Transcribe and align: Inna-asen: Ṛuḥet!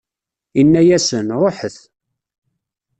Inna-asen: 0.61 1.27
Ṛuḥet! 1.43 1.77